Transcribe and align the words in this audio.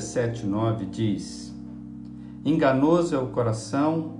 Jeremias 0.00 0.14
17, 0.14 0.46
9 0.46 0.86
diz: 0.86 1.54
Enganoso 2.44 3.14
é 3.14 3.18
o 3.18 3.28
coração 3.28 4.18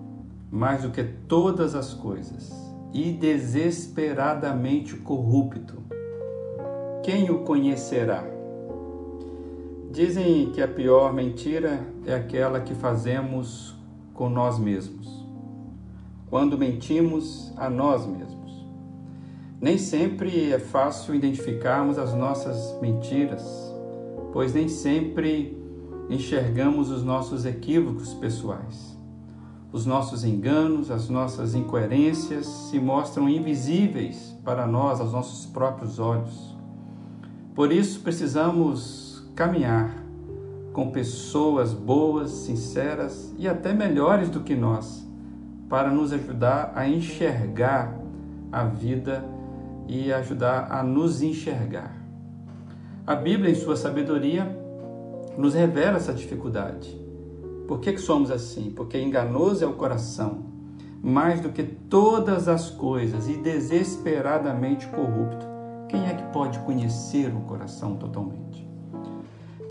mais 0.51 0.83
do 0.83 0.91
que 0.91 1.03
todas 1.03 1.75
as 1.75 1.95
coisas, 1.95 2.53
e 2.93 3.11
desesperadamente 3.12 4.97
corrupto. 4.97 5.83
Quem 7.03 7.30
o 7.30 7.41
conhecerá? 7.41 8.25
Dizem 9.91 10.51
que 10.53 10.62
a 10.62 10.69
pior 10.69 11.12
mentira 11.12 11.81
é 12.05 12.15
aquela 12.15 12.61
que 12.61 12.75
fazemos 12.75 13.75
com 14.12 14.28
nós 14.28 14.59
mesmos, 14.59 15.27
quando 16.28 16.59
mentimos 16.59 17.53
a 17.56 17.70
nós 17.70 18.06
mesmos. 18.06 18.67
Nem 19.61 19.78
sempre 19.78 20.53
é 20.53 20.59
fácil 20.59 21.15
identificarmos 21.15 21.98
as 21.98 22.15
nossas 22.15 22.78
mentiras 22.81 23.70
pois 24.33 24.55
nem 24.55 24.69
sempre 24.69 25.59
enxergamos 26.10 26.91
os 26.91 27.05
nossos 27.05 27.46
equívocos 27.46 28.12
pessoais. 28.14 28.98
Os 29.73 29.87
nossos 29.87 30.24
enganos, 30.24 30.91
as 30.91 31.09
nossas 31.09 31.55
incoerências 31.55 32.45
se 32.46 32.80
mostram 32.80 33.28
invisíveis 33.28 34.36
para 34.45 34.66
nós, 34.66 35.00
aos 35.00 35.12
nossos 35.12 35.46
próprios 35.46 36.00
olhos. 36.00 36.56
Por 37.55 37.70
isso 37.70 38.00
precisamos 38.00 39.24
caminhar 39.36 39.95
com 40.73 40.91
pessoas 40.91 41.73
boas, 41.73 42.30
sinceras 42.30 43.33
e 43.39 43.48
até 43.48 43.72
melhores 43.72 44.28
do 44.28 44.41
que 44.41 44.56
nós, 44.56 45.06
para 45.69 45.91
nos 45.91 46.12
ajudar 46.12 46.72
a 46.74 46.89
enxergar 46.89 47.97
a 48.50 48.64
vida 48.64 49.24
e 49.86 50.12
ajudar 50.12 50.67
a 50.72 50.83
nos 50.83 51.22
enxergar. 51.22 51.95
A 53.06 53.14
Bíblia, 53.14 53.50
em 53.50 53.55
sua 53.55 53.77
sabedoria, 53.77 54.56
nos 55.36 55.55
revela 55.55 55.97
essa 55.97 56.12
dificuldade. 56.12 56.98
Por 57.67 57.81
que, 57.81 57.92
que 57.92 58.00
somos 58.00 58.31
assim? 58.31 58.70
Porque 58.70 59.00
enganoso 59.00 59.64
é 59.64 59.67
o 59.67 59.75
coração, 59.75 60.45
mais 61.03 61.41
do 61.41 61.50
que 61.50 61.62
todas 61.62 62.48
as 62.48 62.70
coisas, 62.70 63.28
e 63.28 63.36
desesperadamente 63.36 64.86
corrupto. 64.89 65.47
Quem 65.89 66.06
é 66.06 66.14
que 66.14 66.33
pode 66.33 66.58
conhecer 66.61 67.28
o 67.34 67.41
coração 67.41 67.97
totalmente? 67.97 68.69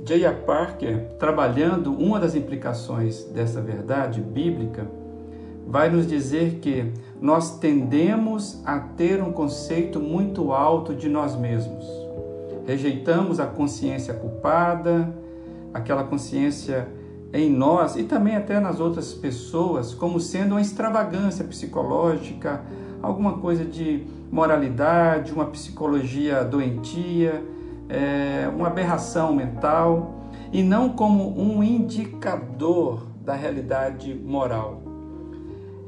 J.A. 0.03 0.33
Parker, 0.33 1.15
trabalhando 1.19 1.91
uma 1.91 2.19
das 2.19 2.35
implicações 2.35 3.25
dessa 3.25 3.61
verdade 3.61 4.21
bíblica, 4.21 4.89
vai 5.67 5.89
nos 5.89 6.07
dizer 6.07 6.59
que 6.61 6.91
nós 7.21 7.59
tendemos 7.59 8.61
a 8.65 8.79
ter 8.79 9.21
um 9.21 9.31
conceito 9.31 9.99
muito 9.99 10.51
alto 10.51 10.95
de 10.95 11.07
nós 11.07 11.35
mesmos 11.35 12.09
rejeitamos 12.69 13.39
a 13.39 13.47
consciência 13.47 14.13
culpada, 14.13 15.11
aquela 15.73 16.03
consciência 16.03 16.87
em 17.31 17.51
nós 17.51 17.95
e 17.95 18.03
também 18.03 18.35
até 18.35 18.59
nas 18.59 18.79
outras 18.79 19.13
pessoas, 19.13 19.93
como 19.93 20.19
sendo 20.19 20.51
uma 20.51 20.61
extravagância 20.61 21.45
psicológica, 21.45 22.61
alguma 23.01 23.37
coisa 23.37 23.63
de 23.63 24.05
moralidade, 24.31 25.31
uma 25.31 25.45
psicologia 25.45 26.43
doentia, 26.43 27.43
é, 27.87 28.49
uma 28.53 28.67
aberração 28.67 29.33
mental, 29.33 30.15
e 30.51 30.63
não 30.63 30.89
como 30.89 31.39
um 31.39 31.63
indicador 31.63 33.07
da 33.23 33.35
realidade 33.35 34.13
moral. 34.13 34.81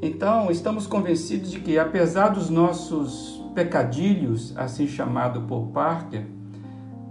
Então, 0.00 0.50
estamos 0.50 0.86
convencidos 0.86 1.50
de 1.50 1.60
que, 1.60 1.78
apesar 1.78 2.28
dos 2.28 2.50
nossos 2.50 3.42
pecadilhos, 3.54 4.52
assim 4.56 4.86
chamado 4.86 5.42
por 5.42 5.68
Parker, 5.68 6.26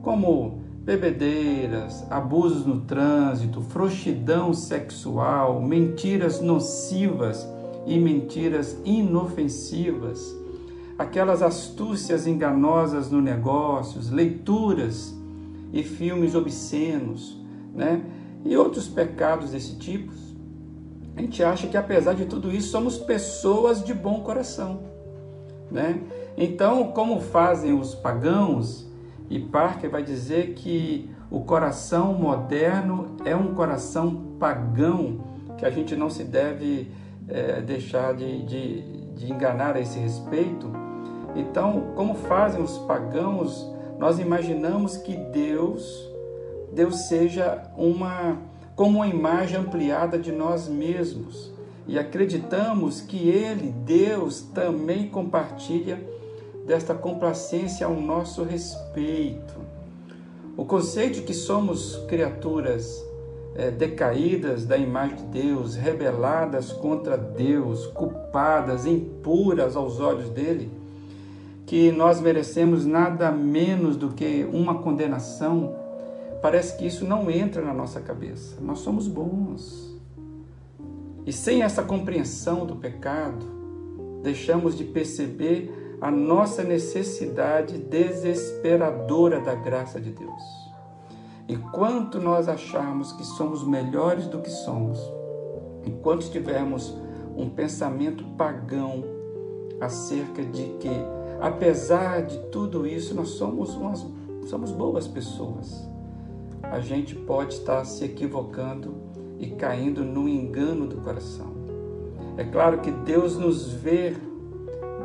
como 0.01 0.60
bebedeiras, 0.83 2.05
abusos 2.09 2.65
no 2.65 2.81
trânsito, 2.81 3.61
frouxidão 3.61 4.53
sexual, 4.53 5.61
mentiras 5.61 6.41
nocivas 6.41 7.47
e 7.85 7.99
mentiras 7.99 8.77
inofensivas, 8.83 10.35
aquelas 10.97 11.41
astúcias 11.43 12.25
enganosas 12.25 13.11
no 13.11 13.21
negócios, 13.21 14.09
leituras 14.09 15.15
e 15.71 15.83
filmes 15.83 16.35
obscenos, 16.35 17.37
né? 17.73 18.03
E 18.43 18.57
outros 18.57 18.87
pecados 18.87 19.51
desse 19.51 19.75
tipo. 19.77 20.11
A 21.15 21.21
gente 21.21 21.43
acha 21.43 21.67
que 21.67 21.77
apesar 21.77 22.13
de 22.13 22.25
tudo 22.25 22.51
isso 22.51 22.69
somos 22.69 22.97
pessoas 22.97 23.83
de 23.83 23.93
bom 23.93 24.21
coração, 24.21 24.79
né? 25.69 26.01
Então, 26.35 26.91
como 26.91 27.19
fazem 27.19 27.73
os 27.73 27.93
pagãos, 27.93 28.90
e 29.31 29.39
Parker 29.39 29.89
vai 29.89 30.03
dizer 30.03 30.55
que 30.55 31.09
o 31.31 31.39
coração 31.39 32.13
moderno 32.13 33.15
é 33.23 33.33
um 33.33 33.53
coração 33.53 34.35
pagão, 34.37 35.23
que 35.57 35.65
a 35.65 35.69
gente 35.69 35.95
não 35.95 36.09
se 36.09 36.25
deve 36.25 36.91
é, 37.29 37.61
deixar 37.61 38.13
de, 38.13 38.45
de, 38.45 38.81
de 39.15 39.31
enganar 39.31 39.77
a 39.77 39.79
esse 39.79 39.97
respeito. 39.97 40.69
Então, 41.33 41.93
como 41.95 42.13
fazem 42.13 42.61
os 42.61 42.77
pagãos, 42.79 43.65
nós 43.97 44.19
imaginamos 44.19 44.97
que 44.97 45.15
Deus, 45.15 46.11
Deus 46.73 47.07
seja 47.07 47.63
uma 47.77 48.37
como 48.75 48.97
uma 48.97 49.07
imagem 49.07 49.59
ampliada 49.59 50.17
de 50.17 50.31
nós 50.31 50.67
mesmos 50.67 51.53
e 51.87 51.97
acreditamos 51.97 52.99
que 52.99 53.29
Ele, 53.29 53.71
Deus, 53.85 54.41
também 54.41 55.07
compartilha 55.07 56.01
desta 56.71 56.95
complacência 56.95 57.85
ao 57.85 57.99
nosso 57.99 58.43
respeito. 58.43 59.55
O 60.55 60.63
conceito 60.63 61.15
de 61.15 61.23
que 61.23 61.33
somos 61.33 61.97
criaturas 62.07 63.03
é, 63.53 63.69
decaídas 63.69 64.65
da 64.65 64.77
imagem 64.77 65.17
de 65.17 65.23
Deus, 65.41 65.75
rebeladas 65.75 66.71
contra 66.71 67.17
Deus, 67.17 67.87
culpadas, 67.87 68.85
impuras 68.85 69.75
aos 69.75 69.99
olhos 69.99 70.29
dele, 70.29 70.71
que 71.65 71.91
nós 71.91 72.21
merecemos 72.21 72.85
nada 72.85 73.29
menos 73.33 73.97
do 73.97 74.11
que 74.11 74.47
uma 74.53 74.75
condenação, 74.75 75.75
parece 76.41 76.77
que 76.77 76.87
isso 76.87 77.03
não 77.03 77.29
entra 77.29 77.61
na 77.61 77.73
nossa 77.73 77.99
cabeça. 77.99 78.55
Nós 78.61 78.79
somos 78.79 79.09
bons. 79.09 79.93
E 81.25 81.33
sem 81.33 81.63
essa 81.63 81.83
compreensão 81.83 82.65
do 82.65 82.77
pecado, 82.77 83.45
deixamos 84.23 84.77
de 84.77 84.85
perceber 84.85 85.80
a 86.01 86.09
nossa 86.09 86.63
necessidade 86.63 87.77
desesperadora 87.77 89.39
da 89.39 89.53
graça 89.53 90.01
de 90.01 90.11
Deus. 90.11 90.41
Enquanto 91.47 92.19
nós 92.19 92.49
acharmos 92.49 93.11
que 93.13 93.23
somos 93.23 93.63
melhores 93.63 94.25
do 94.25 94.39
que 94.39 94.49
somos, 94.49 94.99
enquanto 95.85 96.31
tivermos 96.31 96.97
um 97.37 97.47
pensamento 97.49 98.23
pagão 98.35 99.03
acerca 99.79 100.43
de 100.43 100.63
que, 100.79 100.89
apesar 101.39 102.23
de 102.23 102.39
tudo 102.49 102.87
isso, 102.87 103.13
nós 103.13 103.29
somos, 103.29 103.75
umas, 103.75 104.03
somos 104.47 104.71
boas 104.71 105.07
pessoas, 105.07 105.87
a 106.63 106.79
gente 106.79 107.13
pode 107.13 107.53
estar 107.53 107.85
se 107.85 108.03
equivocando 108.05 108.95
e 109.37 109.51
caindo 109.51 110.03
no 110.03 110.27
engano 110.27 110.87
do 110.87 110.97
coração. 110.97 111.51
É 112.37 112.43
claro 112.43 112.79
que 112.79 112.89
Deus 112.89 113.37
nos 113.37 113.71
vê 113.71 114.15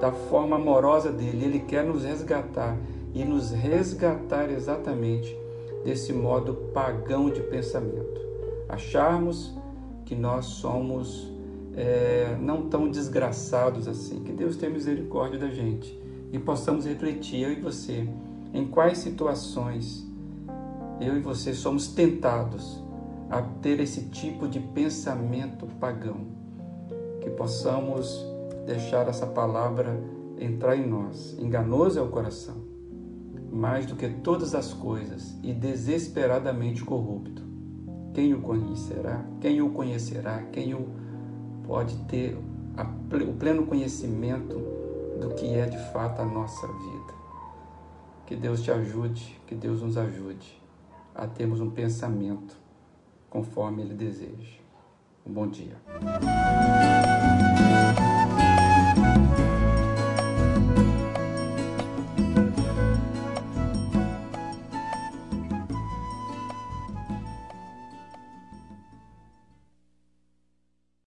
da 0.00 0.12
forma 0.12 0.56
amorosa 0.56 1.10
dele. 1.10 1.44
Ele 1.44 1.58
quer 1.60 1.84
nos 1.84 2.04
resgatar 2.04 2.76
e 3.14 3.24
nos 3.24 3.50
resgatar 3.50 4.50
exatamente 4.50 5.36
desse 5.84 6.12
modo 6.12 6.54
pagão 6.74 7.30
de 7.30 7.40
pensamento. 7.40 8.20
Acharmos 8.68 9.54
que 10.04 10.14
nós 10.14 10.46
somos 10.46 11.32
é, 11.76 12.36
não 12.40 12.68
tão 12.68 12.90
desgraçados 12.90 13.86
assim. 13.86 14.22
Que 14.22 14.32
Deus 14.32 14.56
tenha 14.56 14.72
misericórdia 14.72 15.38
da 15.38 15.48
gente 15.48 15.98
e 16.32 16.38
possamos 16.38 16.84
refletir, 16.84 17.42
eu 17.42 17.52
e 17.52 17.60
você, 17.60 18.08
em 18.52 18.66
quais 18.66 18.98
situações 18.98 20.06
eu 21.00 21.16
e 21.16 21.20
você 21.20 21.52
somos 21.52 21.88
tentados 21.88 22.82
a 23.28 23.42
ter 23.42 23.80
esse 23.80 24.02
tipo 24.02 24.48
de 24.48 24.60
pensamento 24.60 25.66
pagão. 25.78 26.26
Que 27.20 27.30
possamos 27.30 28.24
deixar 28.66 29.08
essa 29.08 29.26
palavra 29.26 29.98
entrar 30.38 30.76
em 30.76 30.86
nós. 30.86 31.38
Enganoso 31.38 31.98
é 31.98 32.02
o 32.02 32.08
coração, 32.08 32.56
mais 33.50 33.86
do 33.86 33.96
que 33.96 34.08
todas 34.08 34.54
as 34.54 34.74
coisas, 34.74 35.38
e 35.42 35.52
desesperadamente 35.52 36.84
corrupto. 36.84 37.42
Quem 38.12 38.34
o 38.34 38.40
conhecerá? 38.40 39.24
Quem 39.40 39.62
o 39.62 39.70
conhecerá? 39.70 40.42
Quem 40.52 40.74
o 40.74 40.88
pode 41.66 41.96
ter 42.04 42.36
o 42.36 43.32
pleno 43.34 43.66
conhecimento 43.66 44.58
do 45.20 45.34
que 45.34 45.54
é 45.54 45.66
de 45.66 45.78
fato 45.92 46.20
a 46.20 46.24
nossa 46.24 46.66
vida? 46.66 47.14
Que 48.26 48.34
Deus 48.34 48.62
te 48.62 48.70
ajude, 48.70 49.40
que 49.46 49.54
Deus 49.54 49.82
nos 49.82 49.96
ajude 49.96 50.60
a 51.14 51.26
termos 51.26 51.60
um 51.60 51.70
pensamento 51.70 52.58
conforme 53.30 53.82
Ele 53.82 53.94
deseja. 53.94 54.58
Um 55.24 55.32
bom 55.32 55.46
dia. 55.46 55.76